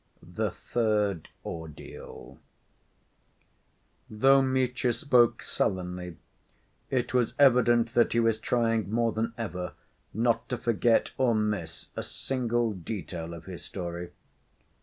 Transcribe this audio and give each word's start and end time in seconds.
The 0.23 0.49
Third 0.49 1.29
Ordeal 1.45 2.39
Though 4.09 4.41
Mitya 4.41 4.93
spoke 4.93 5.43
sullenly, 5.43 6.17
it 6.89 7.13
was 7.13 7.35
evident 7.37 7.93
that 7.93 8.13
he 8.13 8.19
was 8.19 8.39
trying 8.39 8.91
more 8.91 9.11
than 9.11 9.35
ever 9.37 9.73
not 10.11 10.49
to 10.49 10.57
forget 10.57 11.11
or 11.19 11.35
miss 11.35 11.89
a 11.95 12.01
single 12.01 12.73
detail 12.73 13.35
of 13.35 13.45
his 13.45 13.63
story. 13.63 14.09